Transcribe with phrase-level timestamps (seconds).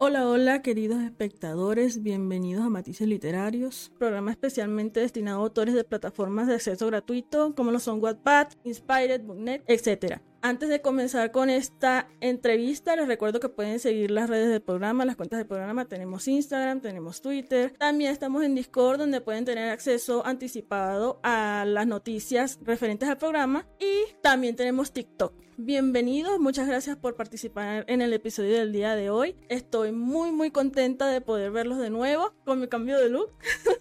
[0.00, 6.46] Hola, hola, queridos espectadores, bienvenidos a Matices Literarios, programa especialmente destinado a autores de plataformas
[6.46, 10.20] de acceso gratuito como lo son Wattpad, Inspired, Booknet, etc.
[10.40, 15.04] Antes de comenzar con esta entrevista, les recuerdo que pueden seguir las redes del programa,
[15.04, 15.86] las cuentas del programa.
[15.86, 17.74] Tenemos Instagram, tenemos Twitter.
[17.76, 23.66] También estamos en Discord, donde pueden tener acceso anticipado a las noticias referentes al programa.
[23.80, 25.34] Y también tenemos TikTok.
[25.56, 29.34] Bienvenidos, muchas gracias por participar en el episodio del día de hoy.
[29.48, 33.32] Estoy muy, muy contenta de poder verlos de nuevo con mi cambio de look.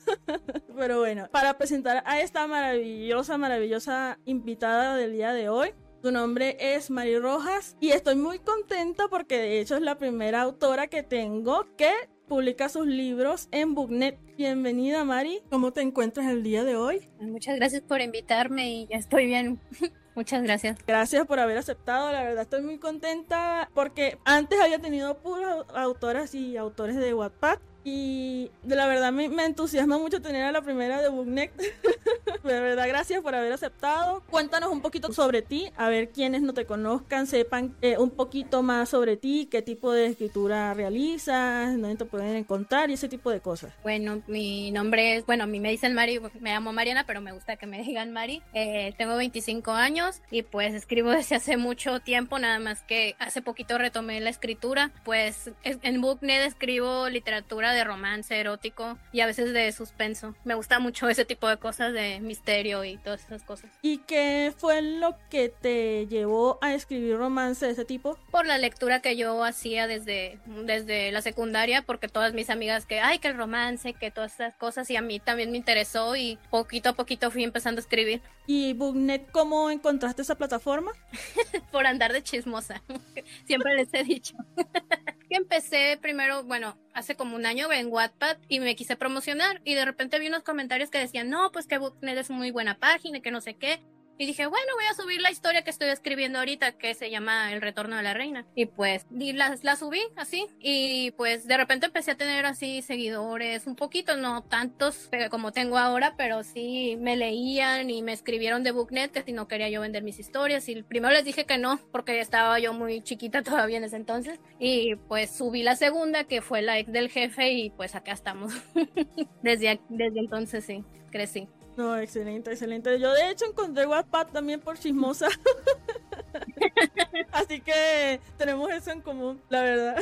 [0.76, 5.76] Pero bueno, para presentar a esta maravillosa, maravillosa invitada del día de hoy,
[6.08, 10.40] su nombre es Mari Rojas y estoy muy contenta porque de hecho es la primera
[10.40, 11.92] autora que tengo que
[12.30, 14.18] publica sus libros en Booknet.
[14.38, 17.10] Bienvenida Mari, ¿cómo te encuentras el día de hoy?
[17.20, 19.60] Muchas gracias por invitarme y ya estoy bien.
[20.16, 20.78] Muchas gracias.
[20.88, 26.34] Gracias por haber aceptado, la verdad estoy muy contenta porque antes había tenido puras autoras
[26.34, 30.62] y autores de Wattpad y de la verdad me, me, entusiasma mucho tener a la
[30.62, 31.56] primera de Booknet.
[32.44, 34.24] de verdad, gracias por haber aceptado.
[34.30, 38.62] Cuéntanos un poquito sobre ti, a ver quienes no te conozcan, sepan eh, un poquito
[38.62, 43.32] más sobre ti, qué tipo de escritura realizas, dónde te pueden encontrar y ese tipo
[43.32, 43.72] de cosas.
[43.84, 47.32] Bueno, mi nombre es, bueno, a mí me dicen Mari, me llamo Mariana, pero me
[47.32, 48.42] gusta que me digan Mari.
[48.54, 53.42] Eh, tengo 25 años y pues escribo desde hace mucho tiempo, nada más que hace
[53.42, 54.92] poquito retomé la escritura.
[55.06, 60.36] Pues en Booknet escribo literatura de romance erótico y a veces de suspenso.
[60.44, 63.70] Me gusta mucho ese tipo de cosas de misterio y todas esas cosas.
[63.82, 68.18] ¿Y qué fue lo que te llevó a escribir romance de ese tipo?
[68.32, 73.00] Por la lectura que yo hacía desde, desde la secundaria, porque todas mis amigas que,
[73.00, 76.38] ay, que el romance, que todas esas cosas, y a mí también me interesó y
[76.50, 78.22] poquito a poquito fui empezando a escribir.
[78.46, 80.92] ¿Y Booknet cómo encontraste esa plataforma?
[81.72, 82.82] Por andar de chismosa.
[83.46, 84.36] Siempre les he dicho.
[85.30, 89.74] que empecé primero, bueno, hace como un año en Wattpad y me quise promocionar y
[89.74, 93.20] de repente vi unos comentarios que decían, no, pues que Booknet es muy buena página
[93.20, 93.82] que no sé qué.
[94.18, 97.54] Y dije, bueno, voy a subir la historia que estoy escribiendo ahorita, que se llama
[97.54, 98.46] El Retorno de la Reina.
[98.56, 100.48] Y pues y la, la subí así.
[100.60, 105.78] Y pues de repente empecé a tener así seguidores, un poquito, no tantos como tengo
[105.78, 109.82] ahora, pero sí me leían y me escribieron de Booknet que si no quería yo
[109.82, 110.68] vender mis historias.
[110.70, 114.40] Y primero les dije que no, porque estaba yo muy chiquita todavía en ese entonces.
[114.60, 118.54] Y pues subí la segunda, que fue la ex del jefe, y pues acá estamos.
[119.44, 121.48] desde, desde entonces sí, crecí.
[121.78, 123.00] No, excelente, excelente.
[123.00, 125.28] Yo de hecho encontré Wattpad también por chismosa.
[127.32, 129.98] Así que tenemos eso en común, la verdad.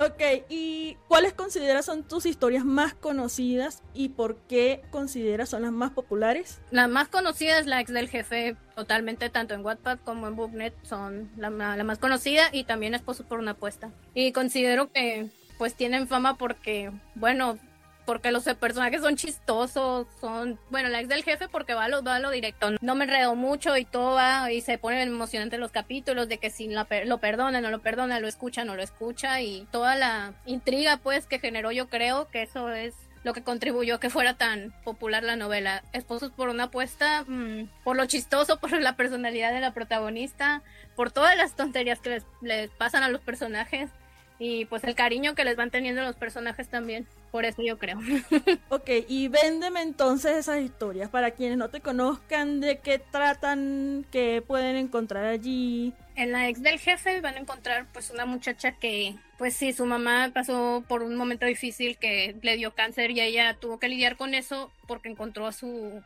[0.00, 5.72] ok, ¿y cuáles consideras son tus historias más conocidas y por qué consideras son las
[5.72, 6.62] más populares?
[6.70, 10.74] La más conocida es la ex del jefe, totalmente, tanto en Wattpad como en Booknet,
[10.82, 13.90] son la, más conocida y también Esposo por una apuesta.
[14.14, 15.28] Y considero que
[15.58, 17.58] pues tienen fama porque, bueno,
[18.04, 22.02] porque los personajes son chistosos, son, bueno, la ex del jefe porque va a lo,
[22.02, 25.70] va lo directo, no me enredo mucho y todo va y se ponen emocionantes los
[25.70, 29.40] capítulos de que si la, lo perdona, no lo perdona, lo escucha, no lo escucha
[29.40, 33.96] y toda la intriga pues que generó yo creo que eso es lo que contribuyó
[33.96, 35.84] a que fuera tan popular la novela.
[35.92, 40.62] Esposos por una apuesta, mmm, por lo chistoso, por la personalidad de la protagonista,
[40.96, 43.90] por todas las tonterías que les pasan a los personajes
[44.38, 47.06] y pues el cariño que les van teniendo los personajes también.
[47.32, 47.98] Por eso yo creo.
[48.68, 54.44] ok, y véndeme entonces esas historias para quienes no te conozcan, de qué tratan, qué
[54.46, 55.94] pueden encontrar allí.
[56.22, 59.86] En la ex del jefe van a encontrar pues una muchacha que pues sí, su
[59.86, 64.16] mamá pasó por un momento difícil que le dio cáncer y ella tuvo que lidiar
[64.16, 66.00] con eso porque encontró a su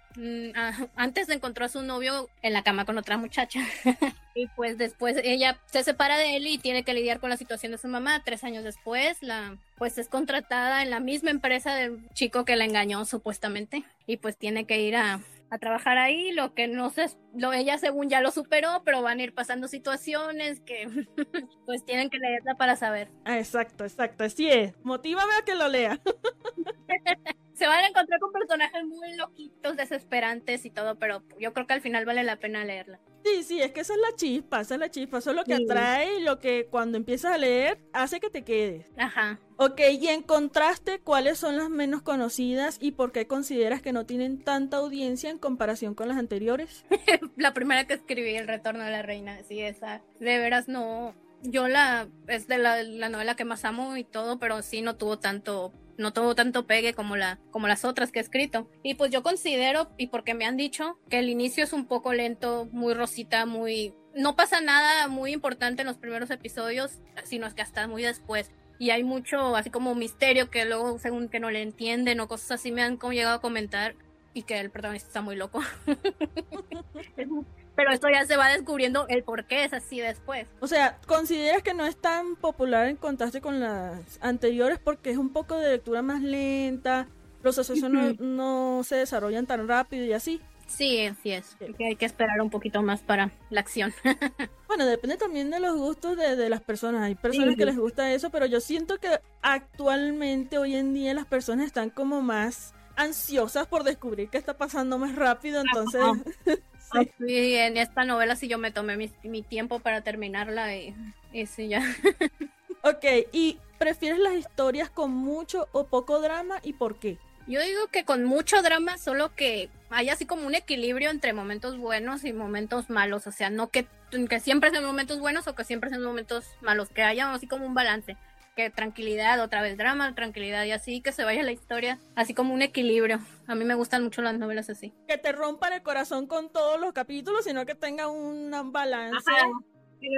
[0.97, 3.61] antes encontró a su novio en la cama con otra muchacha.
[4.39, 7.73] Y pues después ella se separa de él y tiene que lidiar con la situación
[7.73, 8.23] de su mamá.
[8.23, 12.67] Tres años después la pues es contratada en la misma empresa del chico que la
[12.67, 15.21] engañó supuestamente y pues tiene que ir a
[15.51, 19.21] a trabajar ahí, lo que no sé, lo, ella según ya lo superó, pero van
[19.21, 20.87] a ir pasando situaciones que
[21.67, 23.11] pues tienen que leerla para saber.
[23.25, 24.75] Ah, exacto, exacto, así es.
[24.83, 26.01] Motívame a que lo lea.
[27.57, 31.73] Se van a encontrar con personajes muy loquitos, desesperantes y todo, pero yo creo que
[31.73, 33.01] al final vale la pena leerla.
[33.25, 35.43] Sí, sí, es que esa es la chispa, esa es la chispa, eso es lo
[35.43, 38.93] que atrae y lo que cuando empiezas a leer hace que te quedes.
[38.99, 39.41] Ajá.
[39.57, 44.05] Ok, y en contraste, ¿cuáles son las menos conocidas y por qué consideras que no
[44.05, 46.85] tienen tanta audiencia en comparación con las anteriores?
[47.37, 50.03] la primera que escribí, El Retorno de la Reina, sí, esa.
[50.21, 51.15] De veras no.
[51.43, 52.09] Yo la.
[52.29, 55.73] Es de la, la novela que más amo y todo, pero sí no tuvo tanto
[55.99, 58.71] no tuvo tanto pegue como, la, como las otras que he escrito.
[58.83, 62.13] Y pues yo considero, y porque me han dicho, que el inicio es un poco
[62.13, 67.55] lento, muy rosita, muy no pasa nada muy importante en los primeros episodios, sino es
[67.55, 68.51] que hasta muy después.
[68.79, 72.53] Y hay mucho, así como misterio que luego, según que no le entienden o cosas
[72.53, 73.95] así, me han llegado a comentar
[74.35, 75.63] y que el protagonista está muy loco.
[77.77, 80.49] Pero esto ya se va descubriendo el por qué es así después.
[80.61, 85.19] O sea, ¿consideras que no es tan popular en contraste con las anteriores porque es
[85.19, 87.07] un poco de lectura más lenta,
[87.43, 90.41] los asocios no, no se desarrollan tan rápido y así?
[90.67, 91.57] Sí, así es.
[91.79, 93.95] hay que esperar un poquito más para la acción.
[94.67, 97.03] bueno, depende también de los gustos de, las personas.
[97.03, 101.27] Hay personas que les gusta eso, pero yo siento que actualmente, hoy en día, las
[101.27, 106.03] personas están como más ansiosas por descubrir qué está pasando más rápido, entonces...
[107.19, 107.55] sí.
[107.55, 110.95] en esta novela sí yo me tomé mi, tiempo para terminarla y,
[111.33, 111.83] y sí, ya.
[112.83, 117.19] ok, ¿y prefieres las historias con mucho o poco drama y por qué?
[117.47, 121.79] Yo digo que con mucho drama, solo que hay así como un equilibrio entre momentos
[121.79, 123.29] buenos y momentos malos.
[123.29, 123.87] O sea, no que,
[124.29, 127.65] que siempre sean momentos buenos o que siempre sean momentos malos, que haya así como
[127.65, 128.17] un balance.
[128.57, 132.55] Que tranquilidad, otra vez drama, tranquilidad y así, que se vaya la historia, así como
[132.55, 133.21] un equilibrio.
[133.47, 134.95] A mí me gustan mucho las novelas así.
[135.07, 139.31] Que te rompan el corazón con todos los capítulos, sino que tenga un balance.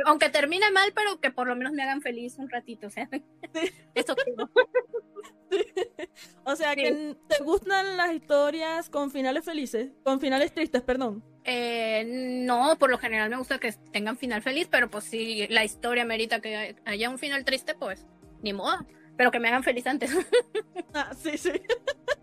[0.06, 3.08] Aunque termine mal, pero que por lo menos me hagan feliz un ratito, o sea.
[3.94, 4.50] Eso quiero.
[6.44, 11.22] O sea, que te gustan las historias con finales felices, con finales tristes, perdón.
[11.44, 12.04] Eh,
[12.44, 16.04] no, por lo general me gusta que tengan final feliz, pero pues si la historia
[16.04, 18.06] merita que haya un final triste, pues
[18.42, 18.76] ni modo.
[19.16, 20.10] Pero que me hagan feliz antes.
[20.94, 21.52] Ah, sí, sí.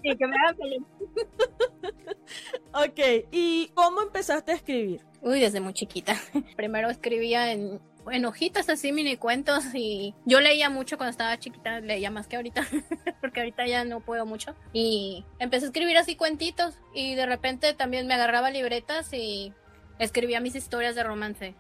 [0.01, 0.81] Sí, que me hagan feliz.
[2.73, 5.01] ok, ¿y cómo empezaste a escribir?
[5.21, 6.15] Uy, desde muy chiquita.
[6.55, 7.79] Primero escribía en
[8.11, 9.63] en hojitas así, mini cuentos.
[9.73, 12.65] Y yo leía mucho cuando estaba chiquita, leía más que ahorita,
[13.21, 14.55] porque ahorita ya no puedo mucho.
[14.73, 16.75] Y empecé a escribir así cuentitos.
[16.93, 19.53] Y de repente también me agarraba libretas y
[19.99, 21.55] escribía mis historias de romance.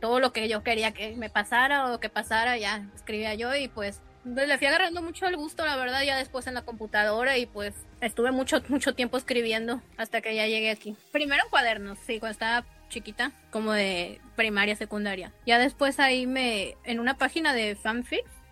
[0.00, 3.54] Todo lo que yo quería que me pasara o que pasara, ya escribía yo.
[3.54, 7.38] Y pues, le fui agarrando mucho el gusto, la verdad, ya después en la computadora.
[7.38, 10.96] Y pues estuve mucho, mucho tiempo escribiendo hasta que ya llegué aquí.
[11.12, 15.32] Primero en cuadernos, sí, cuando estaba chiquita, como de primaria, secundaria.
[15.46, 17.76] Ya después ahí me, en una página de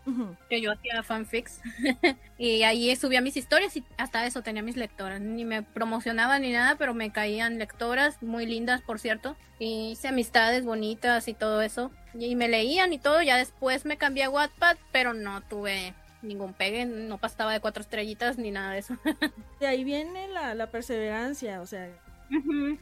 [0.06, 1.60] fanfics, que yo hacía fanfics,
[2.38, 5.20] y ahí subía mis historias y hasta eso tenía mis lectoras.
[5.20, 10.08] Ni me promocionaba ni nada, pero me caían lectoras, muy lindas, por cierto, y hice
[10.08, 11.90] amistades bonitas y todo eso.
[12.14, 16.54] Y me leían y todo, ya después me cambié a Wattpad, pero no tuve ningún
[16.54, 18.96] pegue, no pasaba de cuatro estrellitas ni nada de eso.
[19.60, 21.88] de ahí viene la, la perseverancia, o sea,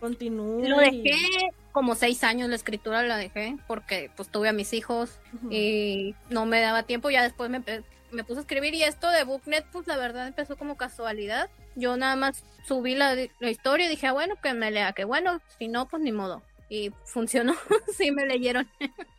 [0.00, 0.66] Continúo.
[0.66, 5.18] Lo dejé como seis años la escritura la dejé porque pues tuve a mis hijos
[5.50, 7.10] y no me daba tiempo.
[7.10, 7.62] Ya después me,
[8.12, 11.50] me, puse a escribir y esto de Booknet pues la verdad empezó como casualidad.
[11.74, 15.04] Yo nada más subí la, la historia y dije, ah, bueno, que me lea, que
[15.04, 17.54] bueno, si no, pues ni modo y funcionó,
[17.96, 18.68] sí me leyeron.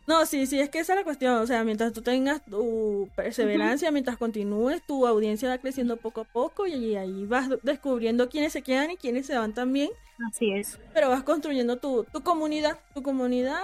[0.06, 3.08] no, sí, sí, es que esa es la cuestión, o sea, mientras tú tengas tu
[3.16, 8.52] perseverancia, mientras continúes, tu audiencia va creciendo poco a poco y ahí vas descubriendo quiénes
[8.52, 9.90] se quedan y quiénes se van también.
[10.28, 10.78] Así es.
[10.94, 13.60] Pero vas construyendo tu, tu comunidad, tu comunidad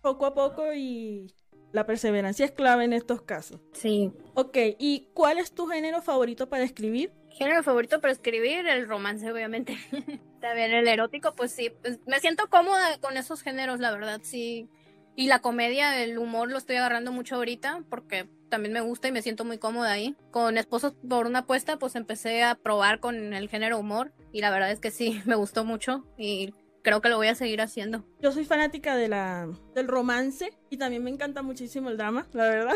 [0.00, 1.32] poco a poco y
[1.72, 3.60] la perseverancia es clave en estos casos.
[3.72, 4.12] Sí.
[4.34, 7.12] Ok, ¿y cuál es tu género favorito para escribir?
[7.38, 9.78] Género favorito para escribir, el romance, obviamente.
[10.40, 14.68] También el erótico, pues sí, pues me siento cómoda con esos géneros, la verdad, sí.
[15.14, 19.12] Y la comedia, el humor lo estoy agarrando mucho ahorita porque también me gusta y
[19.12, 20.16] me siento muy cómoda ahí.
[20.30, 24.50] Con Esposos por una apuesta, pues empecé a probar con el género humor y la
[24.50, 28.04] verdad es que sí, me gustó mucho y creo que lo voy a seguir haciendo.
[28.20, 32.44] Yo soy fanática de la del romance y también me encanta muchísimo el drama, la
[32.48, 32.74] verdad.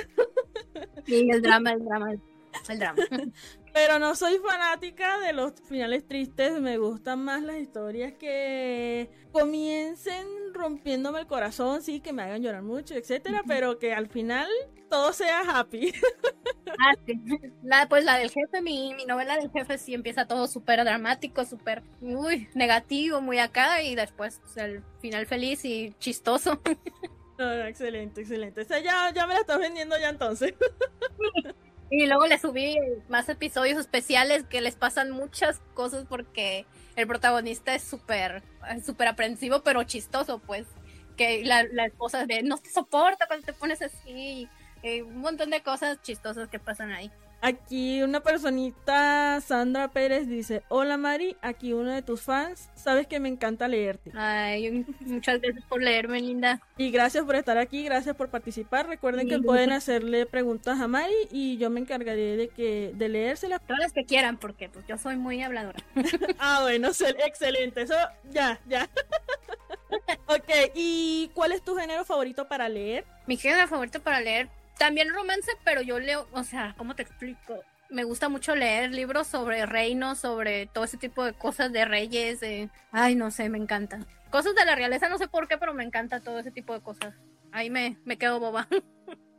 [1.04, 3.02] Sí, el drama, el drama, el drama.
[3.72, 10.26] Pero no soy fanática de los finales tristes, me gustan más las historias que comiencen
[10.52, 14.48] rompiéndome el corazón, sí, que me hagan llorar mucho, etcétera, pero que al final
[14.88, 15.92] todo sea happy.
[16.78, 17.20] Ah, sí.
[17.62, 21.44] La, pues la del jefe, mi, mi novela del jefe sí empieza todo súper dramático,
[21.44, 26.62] súper, muy negativo, muy acá, y después pues, el final feliz y chistoso.
[27.66, 28.62] excelente, excelente.
[28.62, 30.54] O sea, ya, ya me la estás vendiendo ya entonces.
[31.94, 32.78] Y luego le subí
[33.10, 36.64] más episodios especiales que les pasan muchas cosas porque
[36.96, 38.42] el protagonista es súper
[38.82, 40.66] súper aprensivo pero chistoso, pues.
[41.18, 44.48] Que la, esposa de no te soporta cuando te pones así.
[44.82, 47.12] un montón de cosas chistosas que pasan ahí.
[47.44, 53.18] Aquí una personita, Sandra Pérez, dice, hola Mari, aquí uno de tus fans, sabes que
[53.18, 54.12] me encanta leerte.
[54.14, 56.60] Ay, muchas gracias por leerme, linda.
[56.76, 58.86] Y gracias por estar aquí, gracias por participar.
[58.86, 63.60] Recuerden que pueden hacerle preguntas a Mari y yo me encargaré de que de leérselas.
[63.66, 65.82] Todas las que quieran, porque pues yo soy muy habladora.
[66.38, 66.90] ah, bueno,
[67.26, 67.82] excelente.
[67.82, 67.96] Eso,
[68.30, 68.88] ya, ya.
[70.28, 73.04] ok, ¿y cuál es tu género favorito para leer?
[73.26, 74.48] Mi género favorito para leer,
[74.82, 77.62] también romance, pero yo leo, o sea, ¿cómo te explico?
[77.88, 82.40] Me gusta mucho leer libros sobre reinos, sobre todo ese tipo de cosas de reyes,
[82.40, 82.68] de...
[82.90, 84.00] Ay, no sé, me encanta.
[84.30, 86.80] Cosas de la realeza, no sé por qué, pero me encanta todo ese tipo de
[86.80, 87.14] cosas.
[87.52, 88.66] Ahí me, me quedo boba.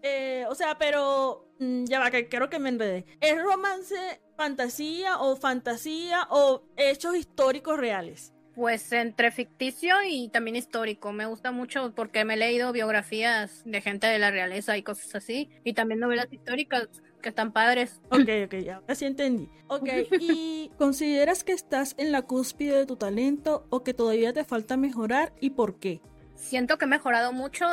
[0.06, 3.06] Eh, o sea, pero mm, ya va, que creo que me enredé.
[3.22, 3.96] ¿Es romance
[4.36, 8.33] fantasía o fantasía o hechos históricos reales?
[8.56, 11.12] Pues entre ficticio y también histórico.
[11.12, 15.16] Me gusta mucho porque me he leído biografías de gente de la realeza y cosas
[15.16, 15.50] así.
[15.64, 16.88] Y también novelas históricas
[17.22, 18.02] que están padres.
[18.12, 19.50] Ok, ok, ya, así entendí.
[19.68, 24.44] Ok, ¿y consideras que estás en la cúspide de tu talento o que todavía te
[24.44, 26.02] falta mejorar y por qué?
[26.44, 27.66] siento que he mejorado mucho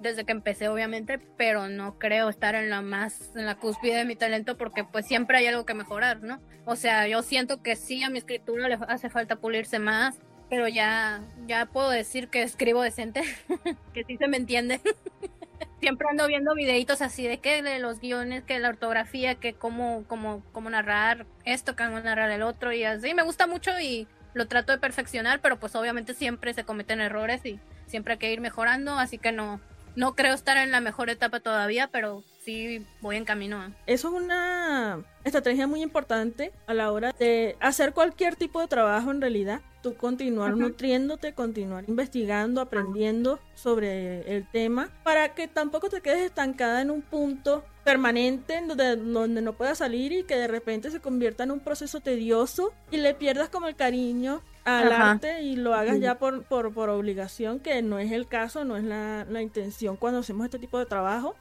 [0.00, 4.04] desde que empecé, obviamente, pero no creo estar en la más, en la cúspide de
[4.04, 6.40] mi talento porque pues siempre hay algo que mejorar, ¿no?
[6.64, 10.68] O sea, yo siento que sí a mi escritura le hace falta pulirse más, pero
[10.68, 13.22] ya, ya puedo decir que escribo decente,
[13.94, 14.80] que sí se me entiende.
[15.80, 20.04] siempre ando viendo videitos así de que de los guiones, que la ortografía, que cómo,
[20.08, 23.14] cómo, cómo narrar esto, cómo narrar el otro y así.
[23.14, 27.44] Me gusta mucho y lo trato de perfeccionar, pero pues obviamente siempre se cometen errores
[27.44, 29.60] y siempre hay que ir mejorando, así que no,
[29.94, 33.74] no creo estar en la mejor etapa todavía, pero sí voy en camino.
[33.86, 39.10] Eso es una estrategia muy importante a la hora de hacer cualquier tipo de trabajo
[39.10, 39.60] en realidad.
[39.82, 46.80] Tú continuar nutriéndote, continuar investigando, aprendiendo sobre el tema, para que tampoco te quedes estancada
[46.82, 51.44] en un punto permanente donde, donde no puedas salir y que de repente se convierta
[51.44, 56.00] en un proceso tedioso y le pierdas como el cariño al arte y lo hagas
[56.00, 59.96] ya por, por, por, obligación, que no es el caso, no es la, la intención
[59.96, 61.36] cuando hacemos este tipo de trabajo.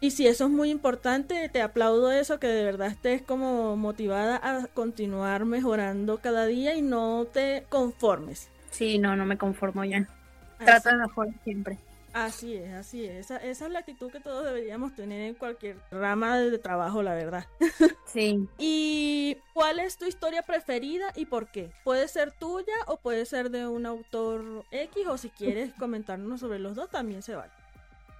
[0.00, 4.40] Y si eso es muy importante, te aplaudo eso, que de verdad estés como motivada
[4.42, 8.50] a continuar mejorando cada día y no te conformes.
[8.70, 10.06] Sí, no, no me conformo ya.
[10.58, 11.78] Trata de mejorar siempre.
[12.14, 13.26] Así es, así es.
[13.26, 17.14] Esa, esa, es la actitud que todos deberíamos tener en cualquier rama de trabajo, la
[17.14, 17.46] verdad.
[18.06, 18.48] Sí.
[18.58, 21.72] ¿Y cuál es tu historia preferida y por qué?
[21.82, 26.60] Puede ser tuya o puede ser de un autor X o si quieres comentarnos sobre
[26.60, 27.50] los dos también se vale.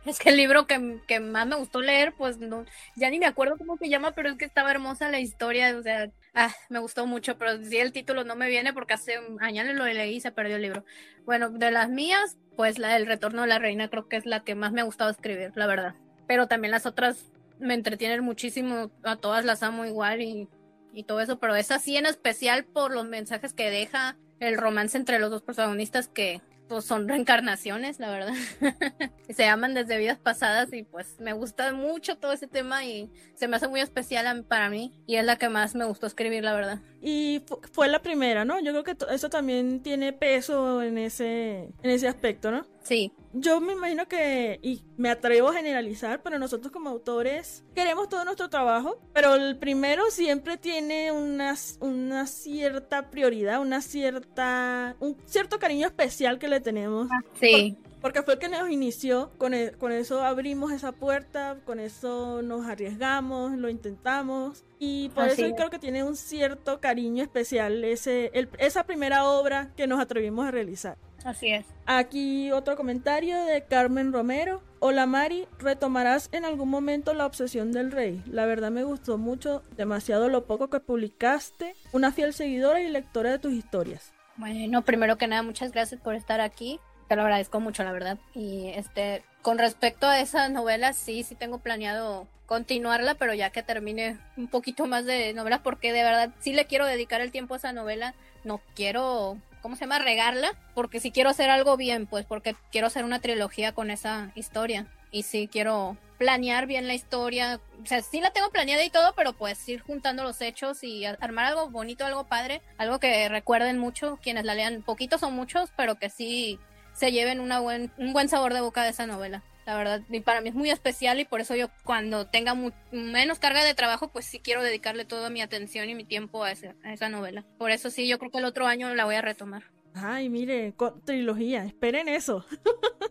[0.04, 2.64] Es que el libro que, que, más me gustó leer, pues no,
[2.96, 5.82] ya ni me acuerdo cómo se llama, pero es que estaba hermosa la historia, o
[5.82, 9.66] sea, ah, me gustó mucho, pero si el título no me viene porque hace años
[9.74, 10.84] lo leí y se perdió el libro.
[11.24, 14.44] Bueno, de las mías, pues la del Retorno de la Reina creo que es la
[14.44, 15.94] que más me ha gustado escribir, la verdad.
[16.26, 17.26] Pero también las otras
[17.58, 20.48] me entretienen muchísimo, a todas las amo igual y,
[20.92, 24.98] y todo eso, pero esa sí en especial por los mensajes que deja el romance
[24.98, 28.34] entre los dos protagonistas que pues son reencarnaciones, la verdad.
[29.28, 33.48] se llaman desde vidas pasadas y pues me gusta mucho todo ese tema y se
[33.48, 36.54] me hace muy especial para mí y es la que más me gustó escribir, la
[36.54, 36.80] verdad.
[37.06, 37.42] Y
[37.72, 38.58] fue la primera, ¿no?
[38.60, 42.64] Yo creo que eso también tiene peso en ese, en ese aspecto, ¿no?
[42.82, 43.12] Sí.
[43.34, 48.24] Yo me imagino que, y me atrevo a generalizar, pero nosotros como autores queremos todo
[48.24, 55.58] nuestro trabajo, pero el primero siempre tiene una, una cierta prioridad, una cierta, un cierto
[55.58, 57.08] cariño especial que le tenemos.
[57.38, 57.76] Sí.
[58.04, 62.42] Porque fue el que nos inició, con, e, con eso abrimos esa puerta, con eso
[62.42, 68.30] nos arriesgamos, lo intentamos y por eso creo que tiene un cierto cariño especial ese,
[68.58, 70.98] esa primera obra que nos atrevimos a realizar.
[71.24, 71.64] Así es.
[71.86, 74.60] Aquí otro comentario de Carmen Romero.
[74.80, 78.22] Hola Mari, retomarás en algún momento la obsesión del rey.
[78.26, 81.74] La verdad me gustó mucho, demasiado lo poco que publicaste.
[81.92, 84.12] Una fiel seguidora y lectora de tus historias.
[84.36, 86.80] Bueno, primero que nada, muchas gracias por estar aquí.
[87.16, 88.18] Lo agradezco mucho, la verdad.
[88.34, 93.62] Y este, con respecto a esa novela, sí, sí tengo planeado continuarla, pero ya que
[93.62, 97.54] termine un poquito más de novela, porque de verdad sí le quiero dedicar el tiempo
[97.54, 98.14] a esa novela.
[98.44, 99.98] No quiero ¿cómo se llama?
[99.98, 104.30] Regarla, porque si quiero hacer algo bien, pues porque quiero hacer una trilogía con esa
[104.34, 104.86] historia.
[105.10, 107.60] Y si quiero planear bien la historia.
[107.82, 111.04] O sea, sí la tengo planeada y todo, pero pues ir juntando los hechos y
[111.04, 114.82] armar algo bonito, algo padre, algo que recuerden mucho quienes la lean.
[114.82, 116.58] Poquitos son muchos, pero que sí
[116.94, 119.42] se lleven una buen, un buen sabor de boca de esa novela.
[119.66, 122.54] La verdad, y para mí es muy especial y por eso yo cuando tenga
[122.92, 126.52] menos carga de trabajo, pues sí quiero dedicarle toda mi atención y mi tiempo a,
[126.52, 127.46] esa novela.
[127.56, 129.64] Por eso sí, yo creo que el otro año la voy a retomar.
[129.94, 130.74] Ay, mire,
[131.04, 132.44] trilogía, esperen eso.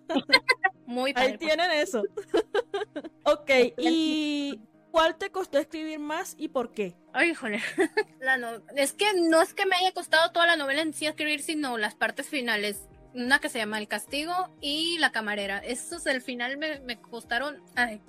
[0.86, 2.04] muy Ahí tienen eso.
[3.24, 3.50] ok,
[3.80, 4.60] y
[4.92, 6.96] ¿cuál te costó escribir más y por qué?
[7.14, 7.62] Ay, híjole.
[8.20, 8.62] La no...
[8.76, 11.80] Es que no es que me haya costado toda la novela en sí escribir, sino
[11.80, 12.88] las partes finales.
[13.14, 15.60] Una que se llama El Castigo y La Camarera.
[15.60, 17.62] Esos el final me, me costaron.
[17.76, 18.02] Ay,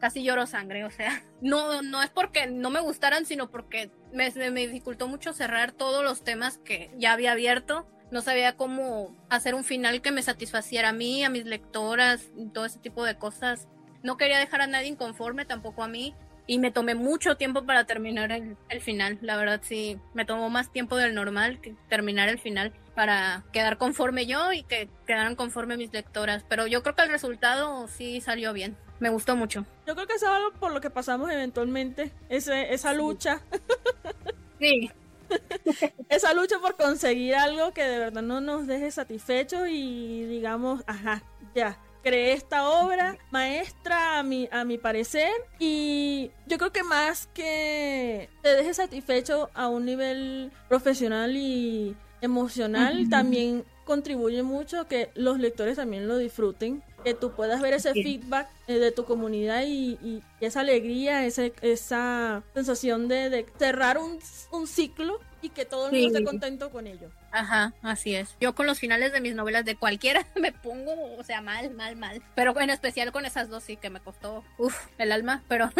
[0.00, 4.30] casi lloro sangre, o sea, no, no es porque no me gustaran, sino porque me,
[4.50, 7.86] me dificultó mucho cerrar todos los temas que ya había abierto.
[8.10, 12.64] No sabía cómo hacer un final que me satisfaciera a mí, a mis lectoras, todo
[12.64, 13.68] ese tipo de cosas.
[14.02, 16.16] No quería dejar a nadie inconforme, tampoco a mí.
[16.50, 19.18] Y me tomé mucho tiempo para terminar el, el final.
[19.22, 23.78] La verdad, sí, me tomó más tiempo del normal que terminar el final para quedar
[23.78, 26.44] conforme yo y que quedaran conforme mis lectoras.
[26.48, 28.76] Pero yo creo que el resultado sí salió bien.
[28.98, 29.64] Me gustó mucho.
[29.86, 33.42] Yo creo que es algo por lo que pasamos eventualmente, ese, esa lucha.
[34.58, 34.90] Sí.
[36.10, 41.22] esa lucha por conseguir algo que de verdad no nos deje satisfechos y digamos, ajá,
[41.54, 47.28] ya, creé esta obra maestra a mi, a mi parecer y yo creo que más
[47.34, 55.38] que te deje satisfecho a un nivel profesional y emocional, también contribuye mucho que los
[55.38, 59.98] lectores también lo disfruten que tú puedas ver ese feedback eh, de tu comunidad y,
[60.02, 64.18] y, esa alegría, ese, esa sensación de, de cerrar un,
[64.52, 66.14] un, ciclo y que todo el mundo sí.
[66.14, 67.10] esté contento con ello.
[67.32, 68.36] Ajá, así es.
[68.40, 71.96] Yo con los finales de mis novelas de cualquiera me pongo, o sea, mal, mal,
[71.96, 72.22] mal.
[72.34, 75.42] Pero en especial con esas dos sí que me costó, uff, el alma.
[75.48, 75.70] Pero,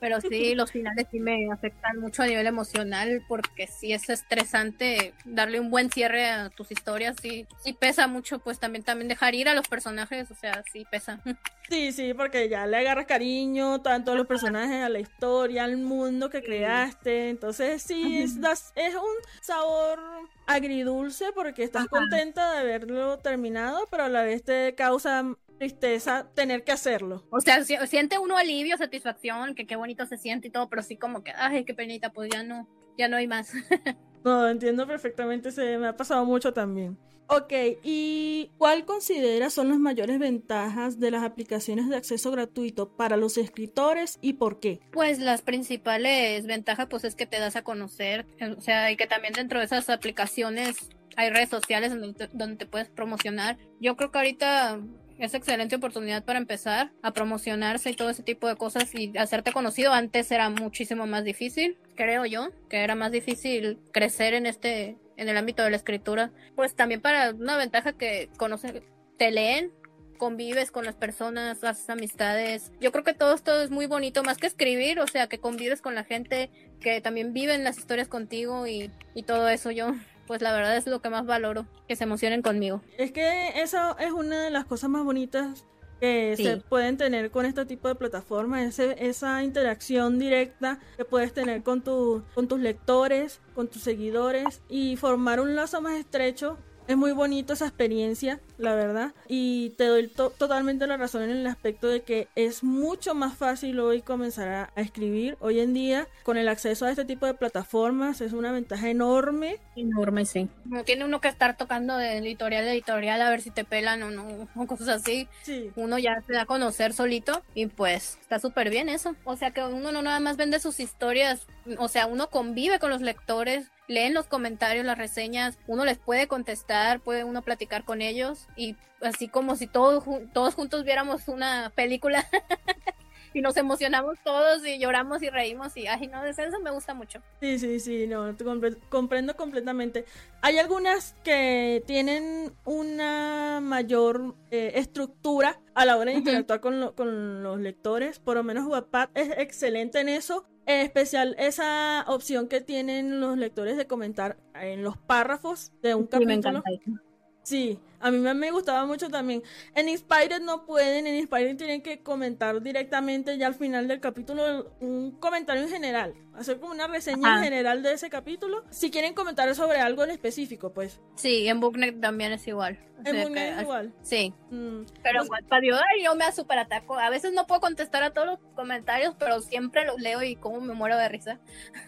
[0.00, 5.14] pero sí, los finales sí me afectan mucho a nivel emocional porque sí es estresante
[5.24, 7.16] darle un buen cierre a tus historias.
[7.20, 10.84] Sí, sí pesa mucho, pues también, también dejar ir a los personajes, o sea, sí
[10.90, 11.20] pesa.
[11.68, 15.78] Sí, sí, porque ya le agarras cariño tanto a los personajes, a la historia, al
[15.78, 17.30] mundo que creaste.
[17.30, 18.36] Entonces sí, es,
[18.74, 19.98] es un sabor
[20.46, 21.90] agridulce porque estás Ajá.
[21.90, 25.24] contenta de haberlo terminado, pero a la vez te causa
[25.58, 27.24] tristeza tener que hacerlo.
[27.30, 30.96] O sea, siente uno alivio, satisfacción, que qué bonito se siente y todo, pero sí
[30.96, 33.52] como que, ay, qué penita, pues ya no, ya no hay más.
[34.24, 36.98] no, entiendo perfectamente, se me ha pasado mucho también.
[37.26, 37.52] Ok,
[37.82, 43.38] ¿y cuál consideras son las mayores ventajas de las aplicaciones de acceso gratuito para los
[43.38, 44.80] escritores y por qué?
[44.92, 48.26] Pues las principales ventajas pues es que te das a conocer,
[48.56, 52.56] o sea, y que también dentro de esas aplicaciones hay redes sociales donde te, donde
[52.56, 53.56] te puedes promocionar.
[53.80, 54.80] Yo creo que ahorita
[55.18, 59.52] es excelente oportunidad para empezar a promocionarse y todo ese tipo de cosas y hacerte
[59.52, 59.92] conocido.
[59.92, 65.28] Antes era muchísimo más difícil, creo yo, que era más difícil crecer en este en
[65.28, 68.84] el ámbito de la escritura, pues también para una ventaja que conocen,
[69.16, 69.72] te leen,
[70.18, 72.72] convives con las personas, haces amistades.
[72.80, 75.82] Yo creo que todo esto es muy bonito, más que escribir, o sea, que convives
[75.82, 76.50] con la gente,
[76.80, 79.70] que también viven las historias contigo y, y todo eso.
[79.70, 79.94] Yo,
[80.26, 82.82] pues la verdad es lo que más valoro, que se emocionen conmigo.
[82.98, 85.66] Es que eso es una de las cosas más bonitas
[86.04, 86.44] que sí.
[86.44, 91.62] se pueden tener con este tipo de plataformas, ese, esa interacción directa que puedes tener
[91.62, 96.58] con, tu, con tus lectores, con tus seguidores y formar un lazo más estrecho.
[96.86, 99.12] Es muy bonito esa experiencia, la verdad.
[99.26, 103.36] Y te doy to totalmente la razón en el aspecto de que es mucho más
[103.36, 105.38] fácil hoy comenzar a, a, escribir.
[105.40, 109.58] Hoy en día, con el acceso a este tipo de plataformas, es una ventaja enorme.
[109.76, 110.48] Enorme, sí.
[110.66, 114.02] No tiene uno que estar tocando de editorial a editorial a ver si te pelan
[114.02, 115.26] o no, o cosas así.
[115.42, 115.70] Sí.
[115.76, 119.16] Uno ya se da a conocer solito y pues está súper bien eso.
[119.24, 121.46] O sea que uno no nada más vende sus historias,
[121.78, 126.28] o sea, uno convive con los lectores, leen los comentarios, las reseñas, uno les puede
[126.28, 131.70] contestar, puede uno platicar con ellos y así como si todos, todos juntos viéramos una
[131.74, 132.26] película
[133.34, 137.20] y nos emocionamos todos y lloramos y reímos y ay no, eso me gusta mucho.
[137.40, 140.04] Sí, sí, sí, no, compre comprendo completamente.
[140.40, 146.62] Hay algunas que tienen una mayor eh, estructura a la hora de interactuar uh -huh.
[146.62, 150.46] con, lo, con, los lectores, por lo menos Wattpad es excelente en eso.
[150.66, 156.04] En especial esa opción que tienen los lectores de comentar en los párrafos de un
[156.04, 156.62] sí, capítulo.
[156.86, 157.13] Me.
[157.44, 159.42] Sí, a mí me, me, gustaba mucho también.
[159.74, 164.72] En Inspired no pueden, en Inspired tienen que comentar directamente ya al final del capítulo
[164.80, 167.38] un comentario en general, hacer como una reseña Ajá.
[167.38, 168.64] en general de ese capítulo.
[168.70, 171.02] Si quieren comentar sobre algo en específico, pues.
[171.16, 172.78] Sí, en Booknet también es igual.
[173.04, 173.94] O en Booknet es igual.
[174.00, 174.32] Sí.
[174.50, 174.84] Mm.
[175.02, 176.98] Pero pues, Wattpad yo, yo me super ataco.
[176.98, 180.62] A veces no puedo contestar a todos los comentarios, pero siempre los leo y como
[180.62, 181.40] me muero de risa.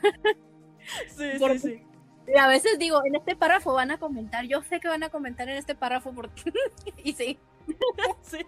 [1.17, 1.86] sí, sí, sí.
[2.27, 5.09] Y a veces digo, en este párrafo van a comentar, yo sé que van a
[5.09, 6.43] comentar en este párrafo porque...
[7.05, 7.39] y sí.
[8.23, 8.47] sí.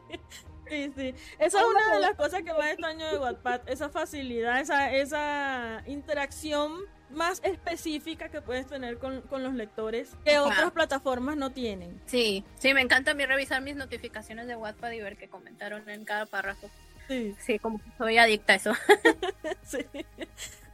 [0.69, 1.15] Sí, sí.
[1.39, 5.83] Esa es una de las cosas que más extraño de Wattpad, esa facilidad, esa, esa
[5.87, 6.73] interacción
[7.11, 10.45] más específica que puedes tener con, con los lectores que Ajá.
[10.45, 12.01] otras plataformas no tienen.
[12.07, 15.89] Sí, sí, me encanta a mí revisar mis notificaciones de Wattpad y ver qué comentaron
[15.89, 16.71] en cada párrafo.
[17.09, 17.35] Sí.
[17.41, 18.73] Sí, como soy adicta a eso.
[19.63, 19.79] Sí.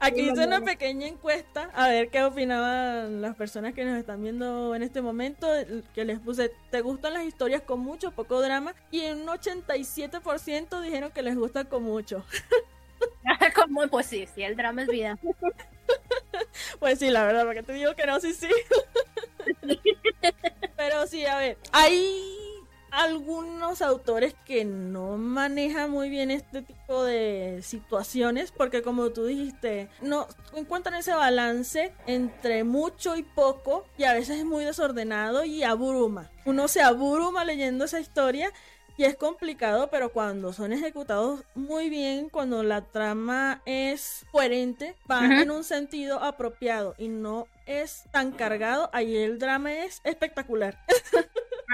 [0.00, 4.74] Aquí hice una pequeña encuesta a ver qué opinaban las personas que nos están viendo
[4.74, 5.48] en este momento.
[5.94, 8.74] Que les puse, ¿te gustan las historias con mucho o poco drama?
[8.90, 12.24] Y un 87% dijeron que les gusta con mucho.
[13.54, 15.18] Como, pues sí, sí, el drama es vida.
[16.78, 18.48] Pues sí, la verdad, porque te digo que no, sí, sí.
[20.76, 22.43] Pero sí, a ver, hay
[22.94, 29.88] algunos autores que no manejan muy bien este tipo de situaciones porque como tú dijiste,
[30.00, 35.64] no encuentran ese balance entre mucho y poco y a veces es muy desordenado y
[35.64, 36.30] abruma.
[36.44, 38.52] Uno se abruma leyendo esa historia
[38.96, 45.42] y es complicado, pero cuando son ejecutados muy bien, cuando la trama es coherente, va
[45.42, 50.78] en un sentido apropiado y no es tan cargado, ahí el drama es espectacular.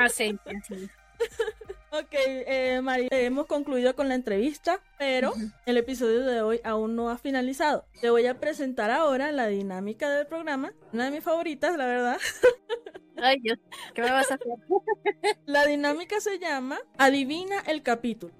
[0.00, 0.88] Ah, sí, sí.
[1.92, 5.35] Ok, eh, María, hemos concluido con la entrevista, pero
[5.66, 7.85] el episodio de hoy aún no ha finalizado.
[8.00, 12.18] Te voy a presentar ahora la dinámica del programa, una de mis favoritas, la verdad.
[13.22, 13.59] Ay, Dios,
[13.94, 14.46] ¿qué me vas a hacer?
[15.46, 18.33] La dinámica se llama Adivina el capítulo.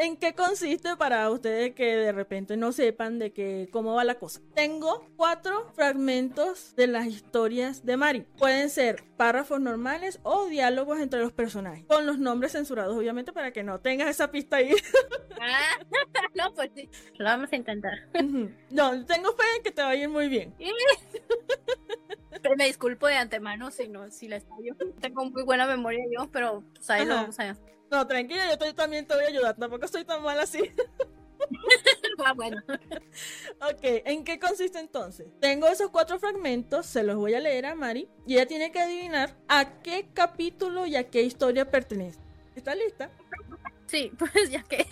[0.00, 4.16] ¿En qué consiste para ustedes que de repente no sepan de que cómo va la
[4.16, 4.40] cosa?
[4.54, 8.20] Tengo cuatro fragmentos de las historias de Mari.
[8.38, 13.52] Pueden ser párrafos normales o diálogos entre los personajes, con los nombres censurados, obviamente, para
[13.52, 14.72] que no tengas esa pista ahí.
[15.40, 15.78] Ah,
[16.34, 17.92] no, pues sí, lo vamos a intentar.
[18.70, 20.54] No, tengo fe en que te va a ir muy bien.
[22.42, 24.76] Pero me disculpo de antemano si no, si les fallo.
[25.00, 27.56] Tengo muy buena memoria yo, pero pues ahí lo vamos a
[27.90, 29.56] No, tranquila, yo estoy, también te voy a ayudar.
[29.56, 30.60] Tampoco estoy tan mal así.
[32.24, 32.62] ah, bueno.
[33.60, 35.26] Ok, ¿en qué consiste entonces?
[35.40, 38.80] Tengo esos cuatro fragmentos, se los voy a leer a Mari y ella tiene que
[38.80, 42.20] adivinar a qué capítulo y a qué historia pertenece.
[42.54, 43.10] ¿Está lista?
[43.86, 44.86] Sí, pues ya que.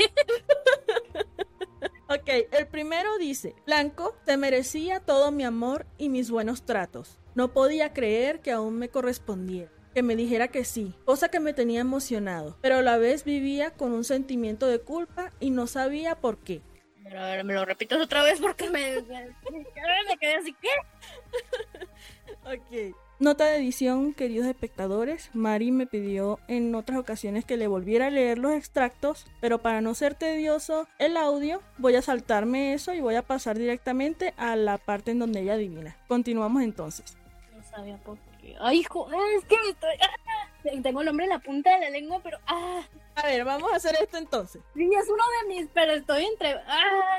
[2.08, 7.18] ok, el primero dice, Blanco, te merecía todo mi amor y mis buenos tratos.
[7.38, 11.52] No podía creer que aún me correspondiera que me dijera que sí, cosa que me
[11.52, 16.16] tenía emocionado, pero a la vez vivía con un sentimiento de culpa y no sabía
[16.16, 16.62] por qué.
[17.04, 20.68] Pero a ver, me lo repitas otra vez porque me, me, me quedé así, ¿qué?
[22.90, 22.96] ok.
[23.20, 28.10] Nota de edición, queridos espectadores, Mari me pidió en otras ocasiones que le volviera a
[28.10, 33.00] leer los extractos, pero para no ser tedioso el audio, voy a saltarme eso y
[33.00, 35.96] voy a pasar directamente a la parte en donde ella adivina.
[36.06, 37.17] Continuamos entonces.
[37.78, 38.56] No sabía por qué.
[38.58, 39.94] Ay, joder, es que me estoy...
[40.02, 42.36] Ah, tengo el nombre en la punta de la lengua, pero...
[42.44, 42.82] Ah.
[43.14, 44.60] A ver, vamos a hacer esto entonces.
[44.74, 46.54] Sí, es uno de mis, pero estoy entre...
[46.66, 47.18] Ah.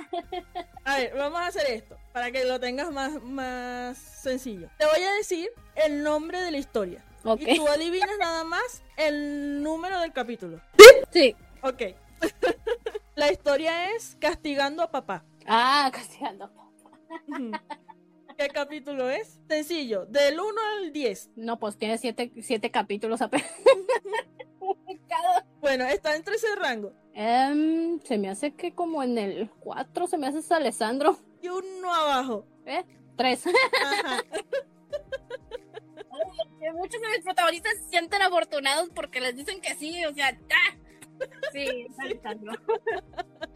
[0.84, 4.69] A ver, vamos a hacer esto para que lo tengas más, más sencillo.
[4.78, 7.06] Te voy a decir el nombre de la historia.
[7.24, 7.54] Okay.
[7.54, 10.60] Y tú adivinas nada más el número del capítulo.
[11.12, 11.38] Sí.
[11.62, 11.84] Ok.
[13.15, 15.24] la historia es Castigando a papá.
[15.48, 17.80] Ah, castigando a papá.
[18.39, 19.41] ¿Qué capítulo es?
[19.49, 21.32] Sencillo, del 1 al 10.
[21.36, 23.52] No, pues tiene 7 siete, capítulos apenas.
[25.60, 26.93] bueno, está entre ese rango.
[27.13, 31.19] Um, se me hace que como en el 4 se me hace Alessandro.
[31.41, 32.45] Y uno abajo.
[32.65, 32.86] ¿Eh?
[33.17, 33.47] 3.
[33.84, 34.23] Ajá.
[36.75, 40.78] Muchos de mis protagonistas se sienten afortunados porque les dicen que sí, o sea, ¡ah!
[41.52, 42.54] Sí, Alessandro.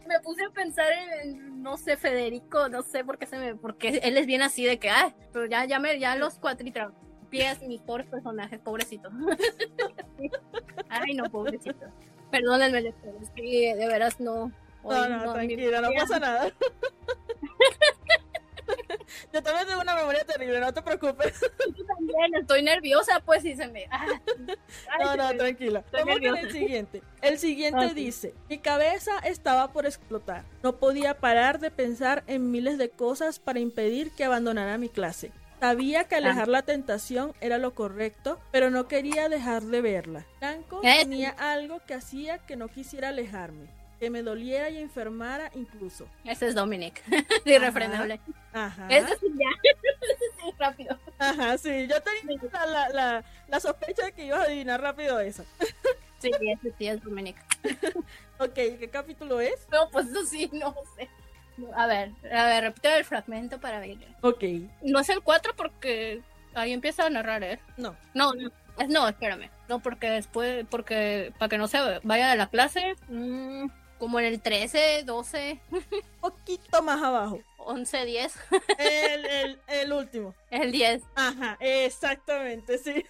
[0.06, 0.86] Me puse a pensar
[1.22, 4.64] en, no sé, Federico, no sé por qué se me, porque él es bien así
[4.64, 6.92] de que, ah, pero ya, ya me, ya los cuatritra
[7.30, 9.10] pies, mis pobres personajes, pobrecito.
[10.88, 11.86] Ay, no, pobrecito.
[12.30, 14.52] Perdónenme, es que de veras no.
[14.84, 16.52] no, no, tranquila, no pasa nada.
[19.34, 21.40] Yo también tengo una memoria terrible, no te preocupes.
[21.76, 23.84] Yo también estoy nerviosa, pues, y se me.
[23.90, 24.06] Ah,
[25.00, 25.82] no, no, tranquila.
[25.90, 27.02] Vamos con el siguiente.
[27.20, 27.94] El siguiente okay.
[27.94, 30.44] dice: Mi cabeza estaba por explotar.
[30.62, 35.32] No podía parar de pensar en miles de cosas para impedir que abandonara mi clase.
[35.58, 40.26] Sabía que alejar la tentación era lo correcto, pero no quería dejar de verla.
[40.38, 40.98] Blanco ¿Eh?
[41.00, 46.06] tenía algo que hacía que no quisiera alejarme que me doliera y enfermara incluso.
[46.24, 47.02] Ese es Dominic,
[47.44, 48.20] irrefrenable.
[48.52, 48.86] Ajá.
[48.88, 49.48] Ese sí, ya.
[50.02, 50.98] Ese sí, rápido.
[51.18, 55.44] Ajá, sí, yo tenía la, la, la, sospecha de que ibas a adivinar rápido esa.
[56.18, 57.36] Sí, ese sí es Dominic.
[58.38, 59.68] ok, ¿qué capítulo es?
[59.70, 61.06] No, pues eso sí, no sé.
[61.76, 63.98] A ver, a ver, repite el fragmento para ver.
[64.22, 64.42] Ok.
[64.80, 66.22] No es el 4 porque
[66.54, 67.60] ahí empieza a narrar, ¿eh?
[67.76, 67.94] No.
[68.14, 68.50] No, no.
[68.88, 69.50] No, espérame.
[69.68, 73.66] No, porque después, porque para que no se vaya de la clase, mmm,
[73.98, 75.60] como en el 13, 12.
[76.20, 77.40] poquito más abajo.
[77.58, 78.34] 11, 10.
[78.78, 80.34] El, el, el último.
[80.50, 81.02] El 10.
[81.14, 83.04] Ajá, exactamente, sí.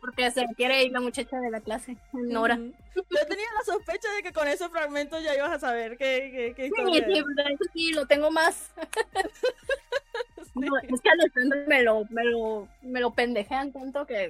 [0.00, 2.54] Porque se quiere ir la muchacha de la clase, Nora.
[2.56, 2.72] Ujú.
[2.94, 6.54] Yo tenía la sospecha de que con esos fragmentos ya ibas a saber qué, qué,
[6.56, 8.72] qué Sí, historia sí, eso sí, lo tengo más.
[10.54, 14.28] No, es que Alejandro me lo, me lo, me lo pendejean tanto que.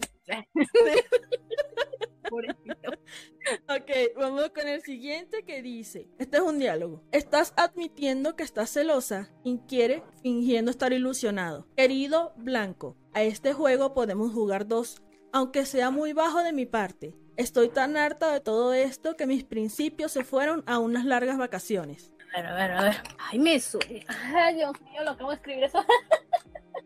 [2.28, 2.92] Pobrecito.
[3.68, 7.02] Ok, vamos con el siguiente que dice, este es un diálogo.
[7.12, 11.66] Estás admitiendo que estás celosa, inquiere, fingiendo estar ilusionado.
[11.74, 15.00] Querido Blanco, a este juego podemos jugar dos,
[15.32, 17.14] aunque sea muy bajo de mi parte.
[17.38, 22.12] Estoy tan harta de todo esto que mis principios se fueron a unas largas vacaciones.
[22.34, 22.96] A ver, a ver, a ver.
[23.18, 24.04] Ay, me suena.
[24.34, 25.82] Ay, Dios mío, lo acabo de escribir eso.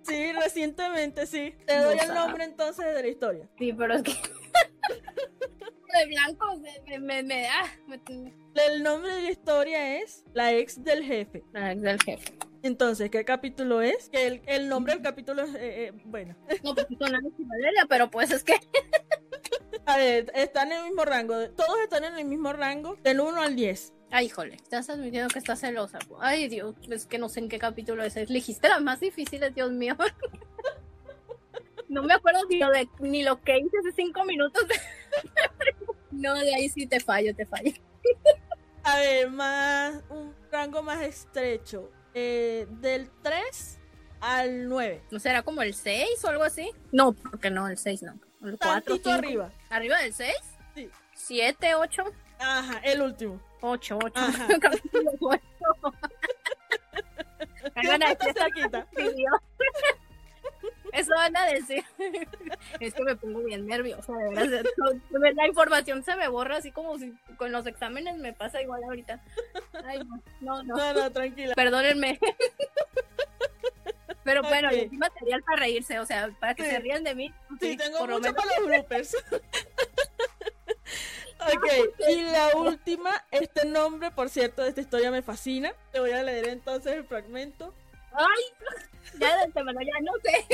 [0.03, 1.55] Sí, recientemente sí.
[1.67, 3.49] Te doy el nombre entonces de la historia.
[3.59, 4.13] Sí, pero es que.
[5.93, 7.65] De blanco me, me, me da.
[8.55, 11.43] El nombre de la historia es La ex del jefe.
[11.53, 12.39] La ex del jefe.
[12.63, 14.09] Entonces, ¿qué capítulo es?
[14.09, 17.45] Que el, el nombre del capítulo es, eh, eh, bueno, No, pues son Alex y
[17.45, 18.55] Valeria, pero pues es que.
[19.87, 21.35] A ver, están en el mismo rango.
[21.51, 23.93] Todos están en el mismo rango, del 1 al 10.
[24.11, 25.99] Ay, híjole, estás admitiendo que estás celosa.
[26.21, 28.17] Ay, Dios, es que no sé en qué capítulo es.
[28.17, 29.97] Elegiste las más difíciles, Dios mío.
[31.93, 34.65] No me acuerdo ni lo, de, ni lo que hice hace cinco minutos.
[36.11, 37.73] No, de ahí sí te fallo, te fallo.
[38.83, 41.91] A ver, más un rango más estrecho.
[42.15, 43.79] eh, del 3
[44.21, 45.03] al 9.
[45.11, 46.71] ¿No será como el 6 o algo así?
[46.93, 48.13] No, porque no, el 6 no.
[48.43, 49.53] El 4, Tantito arriba.
[49.69, 50.35] ¿Arriba del 6?
[50.75, 50.91] Sí.
[51.15, 52.05] 7, 8,
[52.39, 53.41] Ajá, el último.
[53.61, 54.13] 8, 8.
[54.17, 54.49] Ajá.
[54.61, 55.41] Capítulo 8.
[57.77, 58.87] Me van a Siempre decir, está cerquita.
[61.23, 61.85] Van a decir.
[62.81, 64.65] Es que me pongo bien nerviosa, de verdad.
[65.35, 69.21] La información se me borra así como si con los exámenes me pasa igual ahorita.
[69.85, 70.01] Ay,
[70.41, 70.93] no, no, no.
[70.95, 71.55] No, tranquila.
[71.55, 72.19] Perdónenme.
[74.25, 74.75] Pero bueno, Ok.
[74.75, 76.71] y hay material para reírse, o sea, para que Sí.
[76.71, 77.35] se rían de mí.
[77.61, 78.37] Sí, tengo por mucho menos.
[78.37, 79.17] para los bloopers.
[81.41, 81.67] ok,
[82.09, 85.73] y la última, este nombre, por cierto, de esta historia me fascina.
[85.91, 87.75] Te voy a leer entonces el fragmento.
[88.13, 88.45] Ay,
[89.19, 90.47] ya de antemano, ya no sé.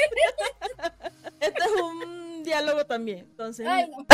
[1.40, 3.20] Este es un diálogo también.
[3.20, 4.06] Entonces, Ay, no.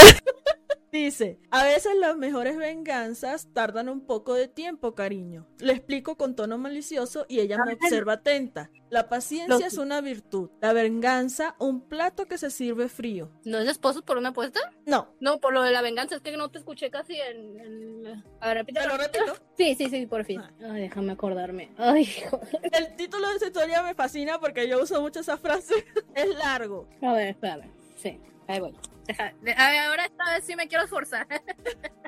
[0.94, 5.44] Dice, a veces las mejores venganzas tardan un poco de tiempo, cariño.
[5.59, 8.70] Le explico con tono malicioso y ella me observa atenta.
[8.90, 13.33] La paciencia es una virtud, la venganza un plato que se sirve frío.
[13.44, 14.61] ¿No es esposo por una apuesta?
[14.87, 17.59] No, No, por lo de la venganza, es que no te escuché casi en...
[17.59, 18.24] en...
[18.40, 18.96] A ver, te lo repítelo.
[18.96, 19.44] repito.
[19.57, 20.38] Sí, sí, sí, por fin.
[20.42, 20.52] Ah.
[20.70, 21.72] Ay, déjame acordarme.
[21.76, 22.38] Ay, hijo.
[22.70, 25.74] El título de esa historia me fascina porque yo uso mucho esa frase.
[26.14, 26.88] Es largo.
[27.02, 27.68] A ver, espérame.
[27.96, 28.76] Sí, ahí voy.
[29.06, 31.26] Deja, de- ahora esta vez sí me quiero esforzar.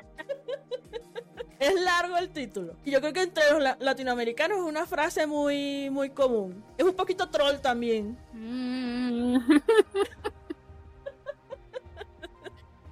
[1.59, 2.75] Es largo el título.
[2.85, 6.63] Y yo creo que entre los la- latinoamericanos es una frase muy, muy común.
[6.77, 8.15] Es un poquito troll también.
[8.31, 9.37] Mm.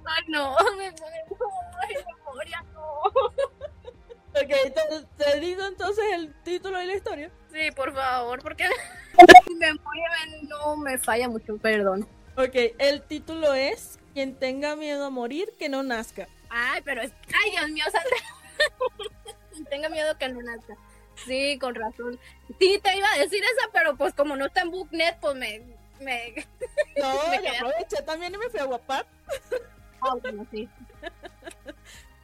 [0.04, 3.02] Ay, no, me memoria, no.
[3.02, 7.30] Ok, te, te digo entonces el título y la historia.
[7.52, 8.68] Sí, por favor, porque
[9.48, 10.10] mi memoria
[10.42, 12.06] no me falla mucho, perdón.
[12.36, 16.28] Ok, el título es Quien tenga miedo a morir, que no nazca.
[16.50, 17.12] Ay, pero es.
[17.28, 18.16] Ay, Dios mío, Sandra.
[19.70, 20.76] Tenga miedo que no nazca.
[21.26, 22.18] Sí, con razón.
[22.60, 25.62] Sí, te iba a decir esa, pero pues como no está en Booknet, pues me.
[26.00, 26.34] me...
[27.00, 29.06] No, Me quedé- aproveché también y me fui a guapar.
[30.00, 30.68] Ah, bueno, sí.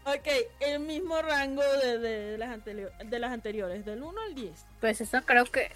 [0.05, 0.29] Ok,
[0.61, 4.65] el mismo rango de, de las, anterior- de las anteriores, del 1 al 10.
[4.81, 5.71] Pues eso creo que.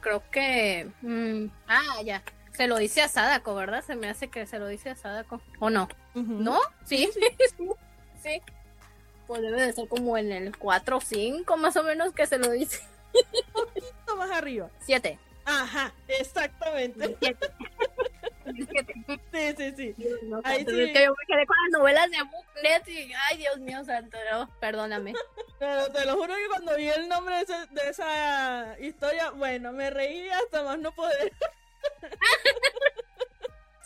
[0.00, 0.88] Creo que.
[1.02, 2.22] mm, ah, ya.
[2.60, 3.82] Se lo dice a Sadako, ¿verdad?
[3.82, 5.40] Se me hace que se lo dice a Sadako.
[5.60, 5.88] ¿O no?
[6.12, 6.60] ¿No?
[6.84, 7.08] Sí.
[8.22, 8.42] sí.
[9.26, 12.36] Pues debe de ser como en el 4 o 5, más o menos, que se
[12.36, 12.80] lo dice.
[13.14, 14.68] Un poquito más arriba.
[14.80, 15.18] 7.
[15.46, 17.16] Ajá, exactamente.
[17.18, 17.38] 7.
[19.32, 19.96] Sí, sí, sí.
[20.24, 20.82] No, Ahí sí.
[20.82, 24.18] es que yo me quedé con las novelas de Booklet y, ay, Dios mío santo,
[24.30, 25.14] no, perdóname.
[25.58, 29.72] Pero te lo juro que cuando vi el nombre de, ese- de esa historia, bueno,
[29.72, 31.32] me reí hasta más no poder.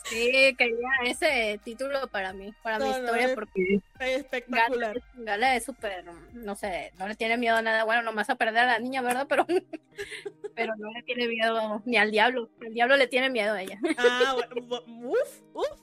[0.06, 4.94] Sí, quería ese título para mí, para mi no, historia, es- porque Espectacular.
[4.94, 6.04] Gala, Gala es súper,
[6.34, 9.00] no sé, no le tiene miedo a nada, bueno, nomás a perder a la niña,
[9.00, 9.26] ¿verdad?
[9.28, 9.46] Pero,
[10.54, 13.78] pero no le tiene miedo ni al diablo, el diablo le tiene miedo a ella.
[13.96, 15.80] Ah, bueno, bu- uf, uf.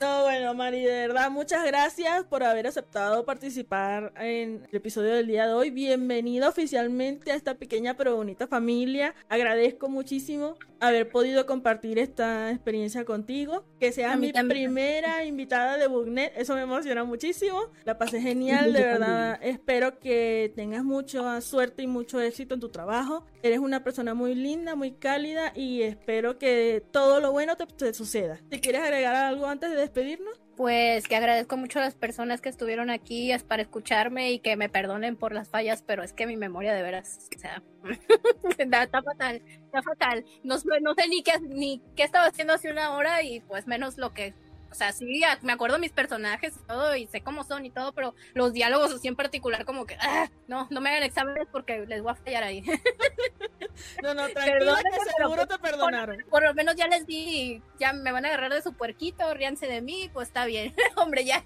[0.00, 5.26] No, bueno, Mari, de verdad, muchas gracias por haber aceptado participar en el episodio del
[5.26, 5.70] día de hoy.
[5.70, 9.14] Bienvenida oficialmente a esta pequeña pero bonita familia.
[9.28, 13.64] Agradezco muchísimo haber podido compartir esta experiencia contigo.
[13.80, 17.70] Que sea mi primera invitada de Booknet, eso me emociona muchísimo.
[17.84, 19.38] La pasé genial, de verdad.
[19.42, 23.24] Espero que tengas mucha suerte y mucho éxito en tu trabajo.
[23.42, 27.94] Eres una persona muy linda, muy cálida y espero que todo lo bueno te, te
[27.94, 28.40] suceda.
[28.50, 30.40] ¿Te quieres agregar algo antes de despedirnos?
[30.56, 34.68] Pues que agradezco mucho a las personas que estuvieron aquí para escucharme y que me
[34.68, 37.62] perdonen por las fallas, pero es que mi memoria de veras, o sea,
[38.58, 40.24] está fatal, está fatal.
[40.44, 44.14] No, sé ni qué, ni qué estaba haciendo hace una hora y pues menos lo
[44.14, 44.32] que
[44.74, 47.92] o sea, sí, me acuerdo mis personajes y todo, y sé cómo son y todo,
[47.92, 51.86] pero los diálogos así en particular, como que, ah, no, no me hagan exámenes porque
[51.86, 52.60] les voy a fallar ahí.
[54.02, 56.24] no, no, tranquila que seguro te perdonaron.
[56.28, 59.68] Por, lo menos ya les di, ya me van a agarrar de su puerquito, ríanse
[59.68, 61.44] de mí, pues está bien, hombre, ya.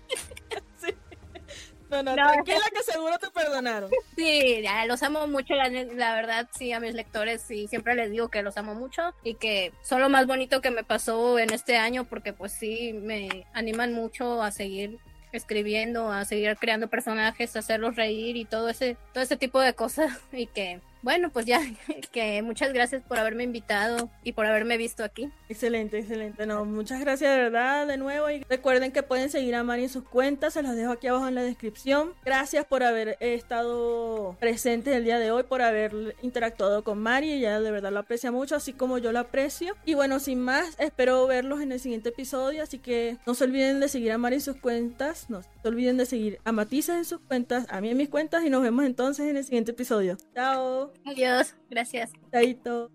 [1.88, 1.94] Sí.
[1.94, 3.90] No, no, tranquila que seguro te perdonaron.
[4.16, 8.10] Sí, ya, los amo mucho, la, la, verdad, sí, a mis lectores, sí, siempre les
[8.10, 11.52] digo que los amo mucho y que son lo más bonito que me pasó en
[11.52, 14.98] este año porque pues sí, me animan mucho a seguir
[15.32, 19.74] escribiendo, a seguir creando personajes, a hacerlos reír y todo ese, todo ese tipo de
[19.74, 21.60] cosas y que bueno, pues ya,
[22.12, 25.30] que muchas gracias por haberme invitado y por haberme visto aquí.
[25.48, 26.46] Excelente, excelente.
[26.46, 29.88] No, muchas gracias de verdad de nuevo y recuerden que pueden seguir a Mari en
[29.88, 32.12] sus cuentas, se los dejo aquí abajo en la descripción.
[32.24, 37.60] Gracias por haber estado presente el día de hoy, por haber interactuado con Mari, ella
[37.60, 39.76] de verdad lo aprecia mucho, así como yo lo aprecio.
[39.84, 43.80] Y bueno, sin más, espero verlos en el siguiente episodio, así que no se olviden
[43.80, 47.04] de seguir a Mari en sus cuentas, no se olviden de seguir a Matisse en
[47.04, 50.16] sus cuentas, a mí en mis cuentas y nos vemos entonces en el siguiente episodio.
[50.34, 50.87] Chao.
[51.04, 52.12] Adiós, gracias.
[52.32, 52.90] Chaito.